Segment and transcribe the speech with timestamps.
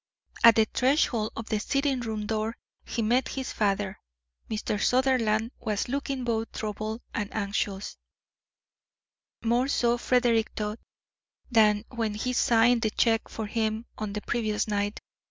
[0.43, 3.99] At the threshold of the sitting room door he met his father.
[4.49, 4.81] Mr.
[4.83, 7.97] Sutherland was looking both troubled and anxious;
[9.43, 10.79] more so, Frederick thought,
[11.51, 14.99] than when he signed the check for him on the previous night.